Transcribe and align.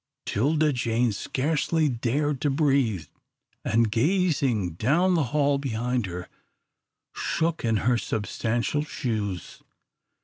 'Tilda 0.25 0.73
Jane 0.73 1.11
scarcely 1.11 1.87
dared 1.87 2.41
to 2.41 2.49
breathe, 2.49 3.05
and, 3.63 3.91
gazing 3.91 4.71
down 4.71 5.13
the 5.13 5.25
hall 5.25 5.59
behind 5.59 6.07
her, 6.07 6.27
shook 7.13 7.63
in 7.63 7.77
her 7.85 7.99
substantial 7.99 8.83
shoes. 8.83 9.61